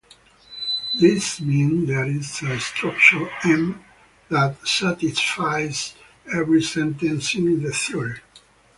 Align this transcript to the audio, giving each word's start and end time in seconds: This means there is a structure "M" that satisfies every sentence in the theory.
This 0.99 1.39
means 1.39 1.87
there 1.87 2.05
is 2.05 2.41
a 2.41 2.59
structure 2.59 3.29
"M" 3.43 3.83
that 4.29 4.67
satisfies 4.67 5.93
every 6.33 6.63
sentence 6.63 7.35
in 7.35 7.61
the 7.61 7.71
theory. 7.71 8.19